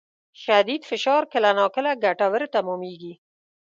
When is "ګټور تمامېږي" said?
2.03-3.13